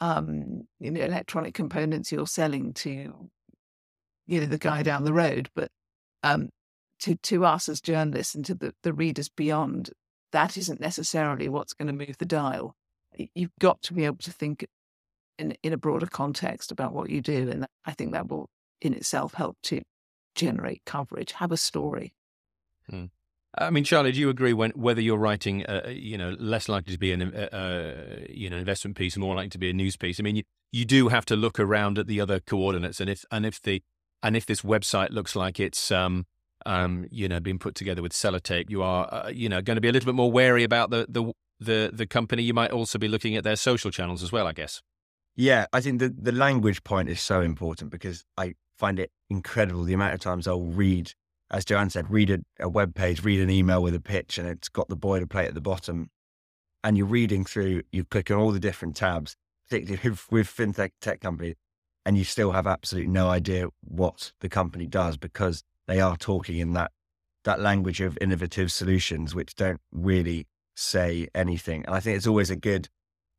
[0.00, 3.30] um, you know, electronic components you're selling to,
[4.26, 5.70] you know, the guy down the road, but
[6.22, 6.50] um,
[7.00, 9.90] to, to us as journalists and to the, the readers beyond,
[10.32, 12.74] that isn't necessarily what's going to move the dial.
[13.34, 14.66] You've got to be able to think
[15.38, 17.50] in, in a broader context about what you do.
[17.50, 18.48] And I think that will
[18.80, 19.82] in itself help to
[20.34, 22.14] generate coverage, have a story.
[22.88, 23.06] Hmm.
[23.58, 26.92] I mean, Charlie, do you agree when whether you're writing, uh, you know, less likely
[26.92, 29.96] to be an, uh, uh, you know, investment piece, more likely to be a news
[29.96, 30.20] piece?
[30.20, 33.24] I mean, you, you do have to look around at the other coordinates, and if
[33.30, 33.82] and if the
[34.22, 36.26] and if this website looks like it's um,
[36.66, 39.80] um, you know, being put together with sellotape, you are, uh, you know, going to
[39.80, 42.42] be a little bit more wary about the, the the the company.
[42.42, 44.82] You might also be looking at their social channels as well, I guess.
[45.36, 49.84] Yeah, I think the the language point is so important because I find it incredible
[49.84, 51.12] the amount of times I'll read,
[51.50, 54.48] as Joanne said, read a, a web page, read an email with a pitch, and
[54.48, 56.10] it's got the boilerplate at the bottom,
[56.82, 59.36] and you're reading through, you click on all the different tabs,
[59.68, 61.54] particularly with, with fintech tech companies,
[62.04, 66.58] and you still have absolutely no idea what the company does because they are talking
[66.58, 66.92] in that
[67.44, 71.84] that language of innovative solutions, which don't really say anything.
[71.86, 72.88] And I think it's always a good,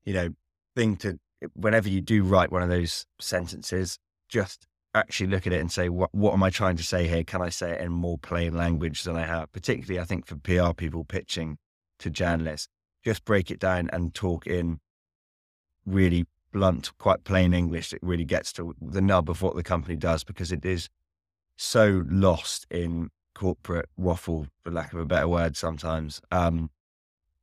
[0.05, 0.29] you know,
[0.75, 1.19] thing to
[1.53, 5.89] whenever you do write one of those sentences, just actually look at it and say,
[5.89, 7.23] what what am I trying to say here?
[7.23, 9.51] Can I say it in more plain language than I have?
[9.51, 11.57] Particularly, I think for PR people pitching
[11.99, 12.69] to journalists,
[13.03, 14.79] just break it down and talk in
[15.85, 17.93] really blunt, quite plain English.
[17.93, 20.89] It really gets to the nub of what the company does because it is
[21.57, 26.21] so lost in corporate waffle, for lack of a better word, sometimes.
[26.31, 26.69] Um,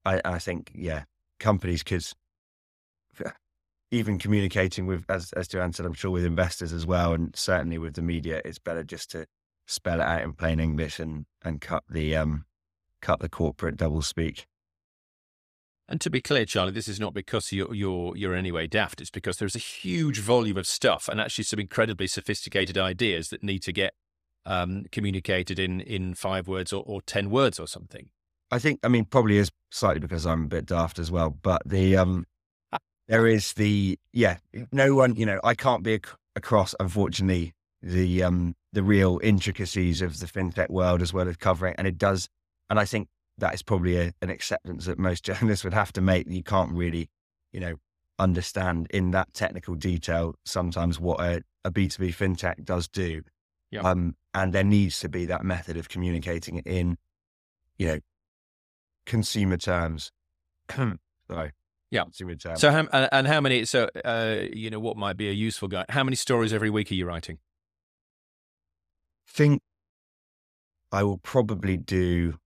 [0.05, 1.05] I, I think, yeah,
[1.38, 2.05] companies could
[3.90, 7.79] even communicating with, as as Joanne said, I'm sure with investors as well, and certainly
[7.79, 9.27] with the media, it's better just to
[9.66, 12.44] spell it out in plain English and and cut the um
[13.00, 14.46] cut the corporate double speak.
[15.87, 18.66] And to be clear, Charlie, this is not because you're, you're, you're in any way
[18.66, 19.03] daft.
[19.03, 23.42] It's because there's a huge volume of stuff and actually some incredibly sophisticated ideas that
[23.42, 23.92] need to get
[24.46, 28.09] um, communicated in in five words or, or ten words or something.
[28.50, 31.62] I think, I mean, probably is slightly because I'm a bit daft as well, but
[31.66, 32.26] the um,
[33.09, 34.38] there is the yeah,
[34.72, 37.52] no one, you know, I can't be ac- across, unfortunately,
[37.83, 41.98] the um the real intricacies of the fintech world as well as covering, and it
[41.98, 42.28] does,
[42.70, 46.00] and I think that is probably a, an acceptance that most journalists would have to
[46.00, 46.28] make.
[46.28, 47.09] You can't really,
[47.52, 47.74] you know,
[48.18, 53.22] understand in that technical detail sometimes what a a B2B fintech does do.
[53.74, 53.80] Yeah.
[53.80, 56.96] Um, and there needs to be that method of communicating it in,
[57.76, 57.98] you know,
[59.04, 60.12] consumer terms.
[60.70, 61.50] Sorry.
[61.90, 62.04] Yeah.
[62.04, 62.56] consumer term.
[62.56, 63.64] So, how, and and how many?
[63.64, 65.87] So, uh, you know, what might be a useful guide?
[65.88, 67.38] How many stories every week are you writing?
[69.26, 69.60] think
[70.92, 72.38] I will probably do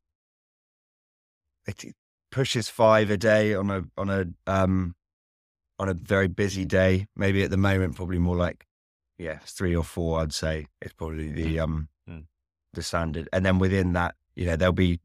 [1.66, 1.84] it
[2.30, 4.94] pushes five a day on a on a um
[5.78, 7.06] on a very busy day.
[7.14, 8.66] Maybe at the moment probably more like
[9.18, 12.24] yeah, three or four I'd say it's probably the um Mm.
[12.72, 13.28] the standard.
[13.32, 15.00] And then within that, you know, there'll be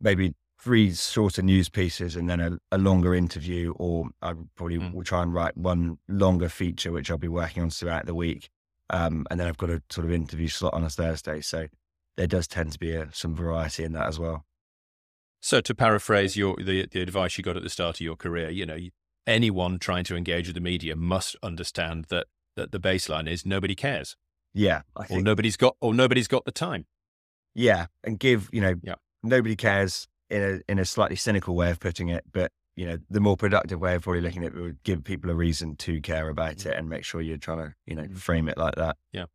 [0.00, 4.94] maybe three shorter news pieces and then a, a longer interview or I probably Mm.
[4.94, 8.48] will try and write one longer feature which I'll be working on throughout the week.
[8.88, 11.40] Um, and then I've got a sort of interview slot on a Thursday.
[11.42, 11.66] So
[12.16, 14.46] there does tend to be a, some variety in that as well.
[15.40, 18.48] So, to paraphrase your the, the advice you got at the start of your career,
[18.50, 18.78] you know,
[19.26, 22.26] anyone trying to engage with the media must understand that
[22.56, 24.16] that the baseline is nobody cares,
[24.54, 26.86] Yeah, I or nobody's got, or nobody's got the time.
[27.54, 28.94] yeah, and give you know, Yeah.
[29.22, 32.98] nobody cares in a in a slightly cynical way of putting it, but you know,
[33.08, 36.00] the more productive way of probably looking at it would give people a reason to
[36.00, 36.66] care about Mm.
[36.66, 38.96] it and make sure you're trying to you know frame it like that.
[39.12, 39.26] Yeah.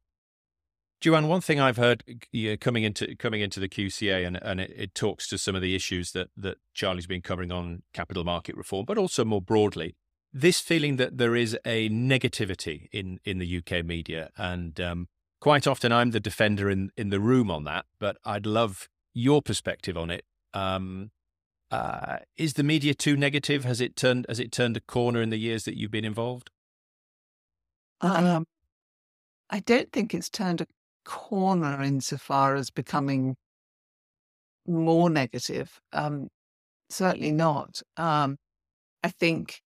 [1.00, 4.72] Joanne, one thing I've heard yeah, coming into coming into the QCA, and, and it,
[4.76, 8.56] it talks to some of the issues that that Charlie's been covering on capital market
[8.56, 9.96] reform, but also more broadly,
[10.34, 15.08] this feeling that there is a negativity in in the UK media, and um,
[15.40, 17.86] quite often I'm the defender in in the room on that.
[18.00, 20.26] But I'd love your perspective on it.
[20.54, 21.12] Um,
[21.70, 23.64] uh, is the media too negative?
[23.66, 26.50] Has it turned has it turned a corner in the years that you've been involved?
[28.02, 28.46] Um,
[29.50, 30.68] I don't think it's turned a
[31.06, 33.36] corner insofar as becoming
[34.68, 35.80] more negative.
[35.94, 36.30] Um,
[36.90, 37.82] certainly not.
[37.98, 38.38] Um,
[39.04, 39.62] I think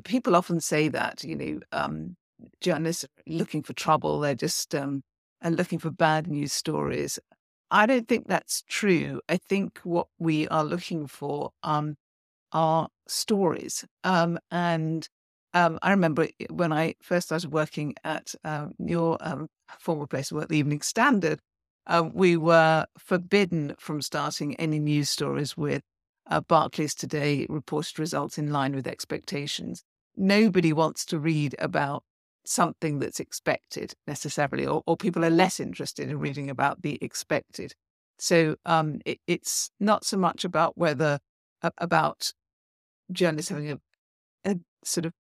[0.00, 2.16] people often say that, you know, um,
[2.60, 4.20] journalists are looking for trouble.
[4.20, 5.02] They're just um,
[5.40, 7.18] and looking for bad news stories.
[7.70, 9.20] I don't think that's true.
[9.28, 11.96] I think what we are looking for um,
[12.52, 13.84] are stories.
[14.04, 15.08] Um, and
[15.54, 20.36] um, I remember when I first started working at um, your um, former place of
[20.36, 21.40] work, the Evening Standard,
[21.86, 25.82] uh, we were forbidden from starting any news stories with
[26.26, 29.82] uh, Barclays Today reported results in line with expectations.
[30.16, 32.04] Nobody wants to read about
[32.44, 37.74] something that's expected necessarily, or, or people are less interested in reading about the expected.
[38.18, 41.18] So um, it, it's not so much about whether
[41.78, 42.32] about
[43.10, 43.78] journalists having a,
[44.44, 45.12] a sort of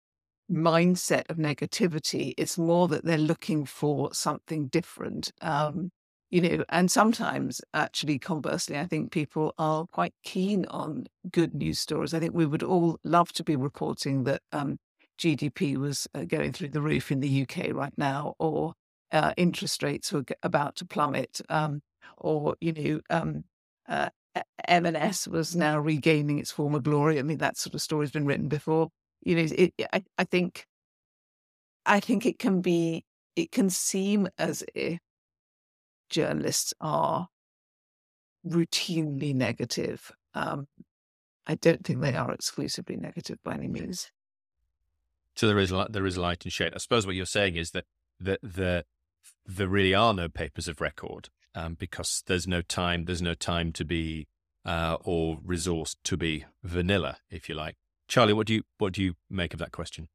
[0.51, 2.35] mindset of negativity.
[2.37, 5.33] It's more that they're looking for something different.
[5.41, 5.91] Um,
[6.31, 11.81] you know, and sometimes actually conversely, I think people are quite keen on good news
[11.81, 12.15] stories.
[12.15, 14.79] I think we would all love to be reporting that um,
[15.19, 18.75] GDP was uh, going through the roof in the UK right now, or
[19.11, 21.83] uh, interest rates were about to plummet, um,
[22.17, 23.45] or, you know, um,
[23.89, 24.11] uh,
[24.69, 27.19] M&S was now regaining its former glory.
[27.19, 28.89] I mean, that sort of story's been written before.
[29.23, 30.65] You know, it, I, I think,
[31.85, 35.01] I think it can be, it can seem as if
[36.11, 37.29] journalists are
[38.47, 40.13] routinely negative.
[40.35, 40.67] Um,
[41.47, 44.11] I don't think they are exclusively negative by any means.
[45.37, 46.73] So there is there is light and shade.
[46.75, 47.85] I suppose what you're saying is that
[48.19, 48.85] that the
[49.47, 53.73] there really are no papers of record um, because there's no time there's no time
[53.73, 54.27] to be
[54.65, 57.77] uh, or resource to be vanilla, if you like.
[58.09, 60.09] Charlie, what do you what do you make of that question?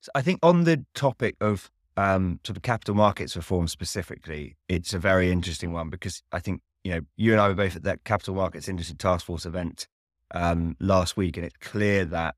[0.00, 4.94] So I think on the topic of um, sort of capital markets reform specifically, it's
[4.94, 7.82] a very interesting one because I think you know you and I were both at
[7.82, 9.88] that capital markets industry task force event
[10.32, 12.36] um, last week, and it's clear that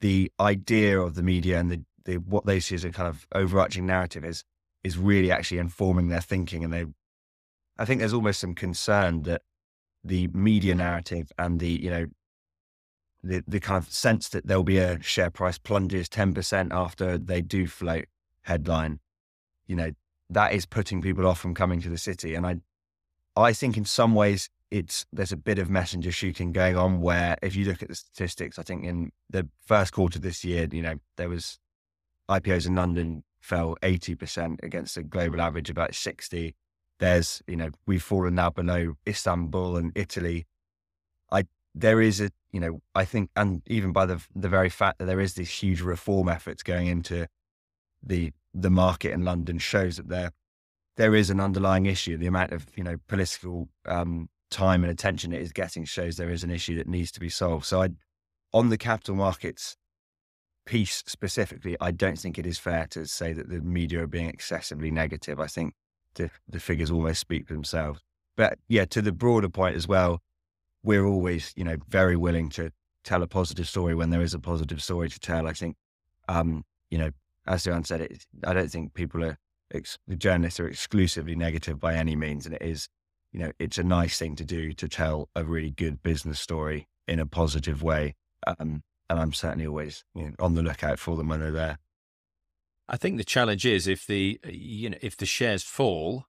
[0.00, 3.26] the idea of the media and the, the what they see as a kind of
[3.34, 4.44] overarching narrative is
[4.82, 6.86] is really actually informing their thinking, and they,
[7.78, 9.42] I think there's almost some concern that
[10.02, 12.06] the media narrative and the you know
[13.22, 17.18] the the kind of sense that there'll be a share price plunges ten percent after
[17.18, 18.06] they do float
[18.42, 19.00] headline,
[19.66, 19.92] you know,
[20.30, 22.34] that is putting people off from coming to the city.
[22.34, 22.60] And I
[23.36, 27.36] I think in some ways it's there's a bit of messenger shooting going on where
[27.42, 30.82] if you look at the statistics, I think in the first quarter this year, you
[30.82, 31.58] know, there was
[32.28, 36.54] IPOs in London fell 80% against a global average about 60.
[36.98, 40.46] There's, you know, we've fallen now below Istanbul and Italy.
[41.32, 41.44] I
[41.74, 45.06] there is a, you know, I think, and even by the the very fact that
[45.06, 47.26] there is this huge reform efforts going into
[48.02, 50.32] the the market in London shows that there
[50.96, 52.16] there is an underlying issue.
[52.16, 56.30] The amount of you know political um, time and attention it is getting shows there
[56.30, 57.64] is an issue that needs to be solved.
[57.64, 57.90] So, I,
[58.52, 59.76] on the capital markets
[60.66, 64.28] piece specifically, I don't think it is fair to say that the media are being
[64.28, 65.40] excessively negative.
[65.40, 65.74] I think
[66.14, 68.00] the the figures almost speak for themselves.
[68.36, 70.22] But yeah, to the broader point as well,
[70.82, 72.72] we're always you know very willing to
[73.04, 75.46] tell a positive story when there is a positive story to tell.
[75.46, 75.76] I think,
[76.28, 77.10] um, you know,
[77.46, 79.38] as Joanne said, it, I don't think people are,
[79.72, 82.46] ex- the journalists are exclusively negative by any means.
[82.46, 82.88] And it is,
[83.32, 86.88] you know, it's a nice thing to do to tell a really good business story
[87.08, 88.14] in a positive way.
[88.46, 91.78] Um, and I'm certainly always you know, on the lookout for them when they're there.
[92.88, 96.26] I think the challenge is if the you know if the shares fall,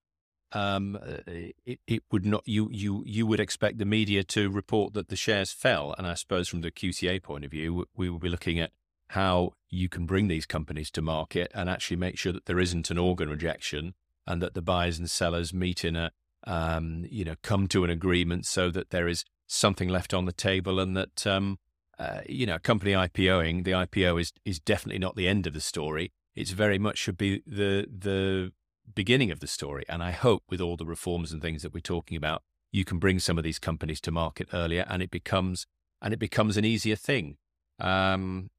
[0.52, 5.08] um, it, it would not you you you would expect the media to report that
[5.08, 8.30] the shares fell, and I suppose from the QCA point of view, we will be
[8.30, 8.72] looking at
[9.12, 12.92] how you can bring these companies to market and actually make sure that there isn't
[12.92, 13.94] an organ rejection
[14.28, 16.12] and that the buyers and sellers meet in a
[16.46, 20.32] um, you know come to an agreement so that there is something left on the
[20.32, 21.58] table and that um,
[22.02, 25.62] uh, you know, company IPOing, the IPO is is definitely not the end of the
[25.62, 26.12] story.
[26.36, 28.52] It's very much should be the the
[28.96, 29.84] beginning of the story.
[29.88, 32.42] And I hope with all the reforms and things that we're talking about,
[32.72, 35.68] you can bring some of these companies to market earlier, and it becomes
[36.02, 37.38] and it becomes an easier thing.
[37.80, 38.50] Um,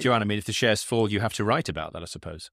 [0.00, 2.50] Joanne, I mean, if the shares fall, you have to write about that, I suppose.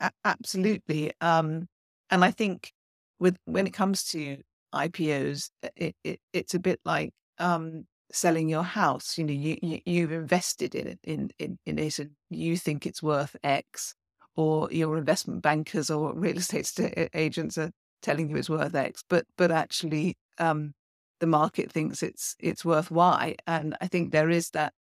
[0.00, 1.68] A- absolutely, um,
[2.10, 2.72] and I think
[3.20, 4.38] with when it comes to
[4.74, 9.16] IPOs, it, it, it's a bit like um, selling your house.
[9.16, 12.86] You know, you, you you've invested in it in, in in it, and you think
[12.86, 13.94] it's worth X,
[14.34, 16.70] or your investment bankers or real estate
[17.14, 17.70] agents are
[18.02, 20.72] telling you it's worth X, but but actually, um,
[21.20, 24.72] the market thinks it's it's worth Y, and I think there is that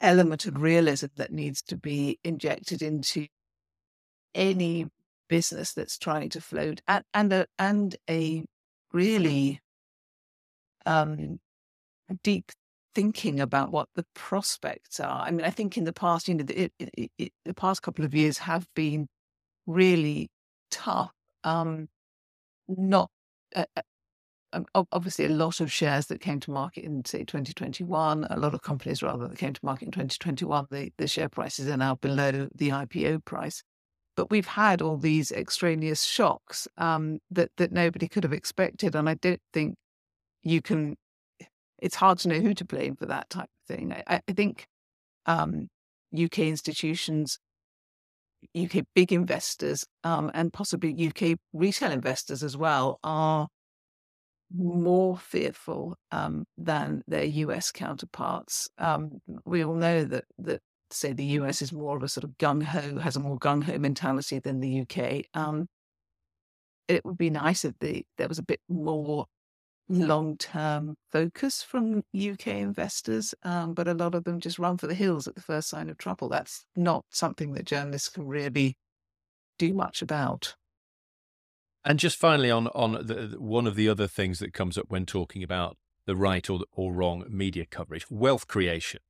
[0.00, 3.26] element of realism that needs to be injected into
[4.34, 4.86] any
[5.28, 8.44] business that's trying to float and and a, and a
[8.92, 9.60] really
[10.86, 11.38] um,
[12.22, 12.50] deep
[12.94, 15.22] thinking about what the prospects are.
[15.26, 18.04] I mean, I think in the past, you know, the, it, it, the past couple
[18.04, 19.06] of years have been
[19.66, 20.30] really
[20.70, 21.12] tough.
[21.44, 21.88] Um,
[22.66, 23.10] not
[23.54, 23.82] uh, uh
[24.92, 28.62] obviously a lot of shares that came to market in say 2021, a lot of
[28.62, 32.48] companies rather that came to market in 2021, the, the share prices are now below
[32.54, 33.62] the IPO price.
[34.16, 39.08] But we've had all these extraneous shocks um, that that nobody could have expected, and
[39.08, 39.76] I don't think
[40.42, 40.96] you can
[41.78, 43.92] it's hard to know who to blame for that type of thing.
[43.92, 44.66] I, I think
[45.26, 45.68] um,
[46.12, 47.38] UK institutions,
[48.56, 53.46] UK big investors, um, and possibly UK retail investors as well are
[54.54, 58.68] more fearful um, than their US counterparts.
[58.78, 62.30] Um, we all know that that say the US is more of a sort of
[62.38, 65.24] gung ho, has a more gung ho mentality than the UK.
[65.34, 65.66] Um,
[66.88, 69.26] it would be nice if the, there was a bit more
[69.90, 74.86] long term focus from UK investors, um, but a lot of them just run for
[74.86, 76.28] the hills at the first sign of trouble.
[76.28, 78.76] That's not something that journalists can really
[79.58, 80.54] do much about.
[81.88, 85.06] And just finally, on on the, one of the other things that comes up when
[85.06, 89.00] talking about the right or or wrong media coverage, wealth creation.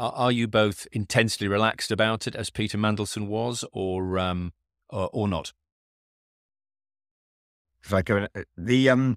[0.00, 4.52] Are, are you both intensely relaxed about it, as Peter Mandelson was, or um,
[4.90, 5.52] or, or not?
[7.84, 9.16] If I go, uh, the um,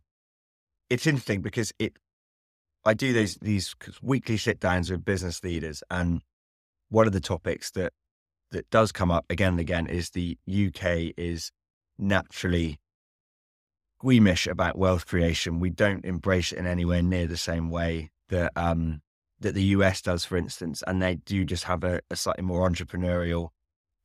[0.91, 1.97] it's interesting because it
[2.85, 6.21] I do these these weekly sit downs with business leaders, and
[6.89, 7.93] one of the topics that
[8.51, 11.51] that does come up again and again is the UK is
[11.97, 12.79] naturally
[13.97, 15.59] squeamish about wealth creation.
[15.59, 19.01] We don't embrace it in anywhere near the same way that um,
[19.39, 22.67] that the US does, for instance, and they do just have a, a slightly more
[22.67, 23.49] entrepreneurial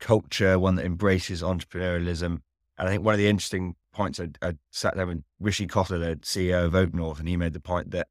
[0.01, 2.41] culture, one that embraces entrepreneurialism.
[2.79, 6.01] And I think one of the interesting points I, I sat there with Rishi Khosla,
[6.01, 8.09] the CEO of OakNorth, and he made the point that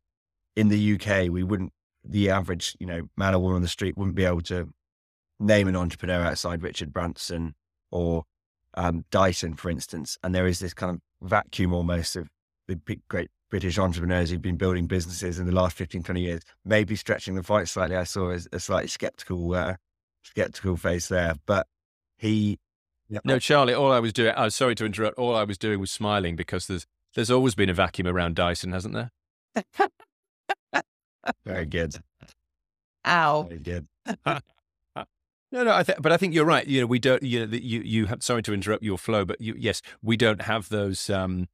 [0.55, 1.73] in the UK, we wouldn't,
[2.03, 4.69] the average, you know, man or woman on the street wouldn't be able to
[5.39, 7.55] name an entrepreneur outside Richard Branson
[7.91, 8.25] or
[8.75, 10.17] um, Dyson, for instance.
[10.23, 12.27] And there is this kind of vacuum almost of
[12.67, 16.41] the big, great British entrepreneurs who've been building businesses in the last 15, 20 years,
[16.63, 17.95] maybe stretching the fight slightly.
[17.95, 19.75] I saw a, a slightly skeptical, uh,
[20.23, 21.67] skeptical face there, but
[22.17, 22.59] he
[23.25, 25.79] no, Charlie, all I was doing, I was sorry to interrupt, all I was doing
[25.79, 29.11] was smiling because there's there's always been a vacuum around Dyson, hasn't there?
[31.45, 31.95] Very good.
[33.05, 33.43] Ow.
[33.43, 33.87] Very good.
[35.51, 36.65] no, no, I think, but I think you're right.
[36.65, 37.23] You know, we don't.
[37.23, 38.23] You know, you you have.
[38.23, 41.47] Sorry to interrupt your flow, but you, yes, we don't have those um,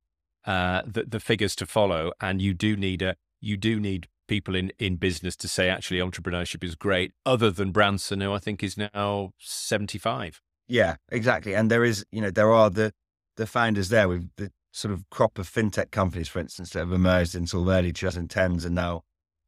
[0.46, 4.56] uh, the the figures to follow, and you do need a you do need people
[4.56, 7.12] in in business to say actually entrepreneurship is great.
[7.26, 10.42] Other than Branson, who I think is now seventy five.
[10.68, 11.56] Yeah, exactly.
[11.56, 12.94] And there is, you know, there are the
[13.38, 16.92] the founders there with the sort of crop of fintech companies, for instance, that have
[16.92, 19.04] emerged in sort of early 2010s and now,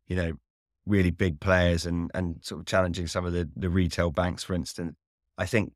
[0.07, 0.33] you know,
[0.89, 4.53] really big players and and sort of challenging some of the the retail banks, for
[4.53, 4.95] instance.
[5.37, 5.73] I think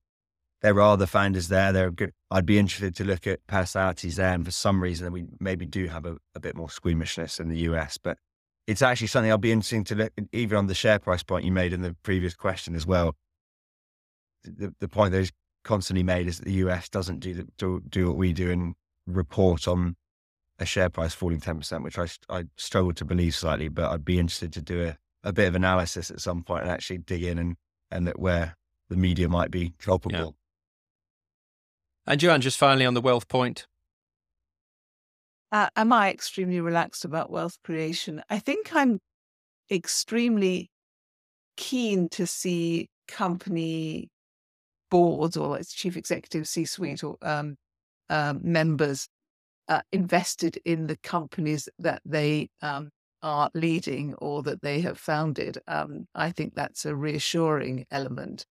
[0.61, 1.71] there are the founders there.
[1.71, 2.11] They're good.
[2.31, 5.87] I'd be interested to look at personalities there, and for some reason, we maybe do
[5.87, 7.97] have a, a bit more squeamishness in the US.
[7.97, 8.17] But
[8.65, 11.51] it's actually something I'll be interesting to look even on the share price point you
[11.51, 13.15] made in the previous question as well.
[14.43, 15.31] The, the point that is
[15.63, 18.75] constantly made is that the US doesn't do, the, do, do what we do and
[19.05, 19.95] report on
[20.59, 24.19] a share price falling 10%, which I, I struggle to believe slightly, but I'd be
[24.19, 27.37] interested to do a, a bit of analysis at some point and actually dig in
[27.37, 27.55] and,
[27.91, 28.55] and look where
[28.89, 30.35] the media might be culpable.
[32.07, 32.11] Yeah.
[32.11, 33.65] And Joanne, just finally on the wealth point.
[35.51, 38.21] Uh, am I extremely relaxed about wealth creation?
[38.29, 38.99] I think I'm
[39.71, 40.69] extremely
[41.55, 44.09] keen to see company
[44.89, 47.55] boards or its chief executive, C suite, or um,
[48.09, 49.07] uh, members
[49.67, 52.89] uh, invested in the companies that they um,
[53.23, 55.59] are leading or that they have founded.
[55.67, 58.45] Um, I think that's a reassuring element.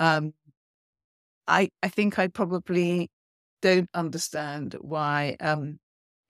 [0.00, 0.34] Um,
[1.46, 3.10] I I think I probably
[3.62, 5.78] don't understand why um,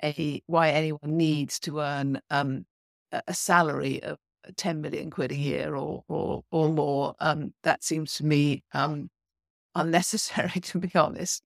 [0.03, 2.67] a why anyone needs to earn um,
[3.13, 4.19] a salary of
[4.57, 7.15] ten million quid a year or or or more.
[7.21, 9.11] Um, that seems to me um,
[9.75, 11.43] unnecessary, to be honest.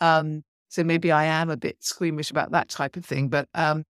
[0.00, 3.84] Um, so maybe I am a bit squeamish about that type of thing, but um,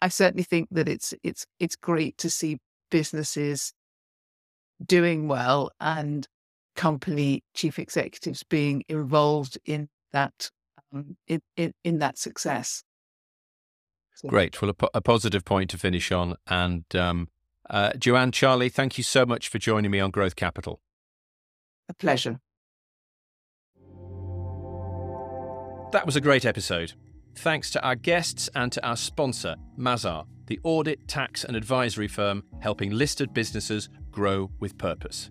[0.00, 2.58] I certainly think that it's it's it's great to see
[2.90, 3.72] businesses
[4.84, 6.26] doing well and
[6.76, 10.50] company chief executives being involved in that
[10.92, 12.84] um, in, in, in that success.
[14.14, 14.28] So.
[14.28, 14.60] Great.
[14.60, 16.34] Well, a, po- a, positive point to finish on.
[16.48, 17.28] And um,
[17.70, 20.80] uh, Joanne, Charlie, thank you so much for joining me on Growth Capital.
[21.88, 22.40] A pleasure.
[25.92, 26.94] That was a great episode.
[27.38, 32.42] Thanks to our guests and to our sponsor, Mazars, the audit, tax, and advisory firm
[32.60, 35.30] helping listed businesses grow with purpose.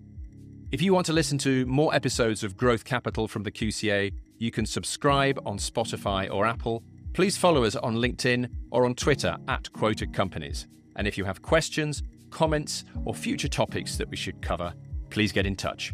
[0.72, 4.52] If you want to listen to more episodes of Growth Capital from the QCA, you
[4.52, 6.82] can subscribe on Spotify or Apple.
[7.12, 10.66] Please follow us on LinkedIn or on Twitter at Quoted Companies.
[10.96, 14.74] And if you have questions, comments, or future topics that we should cover,
[15.10, 15.94] please get in touch.